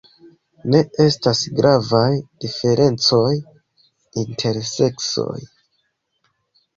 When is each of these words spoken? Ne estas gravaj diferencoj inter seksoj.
Ne 0.75 0.77
estas 1.03 1.41
gravaj 1.57 2.07
diferencoj 2.45 3.25
inter 4.23 4.59
seksoj. 4.71 5.37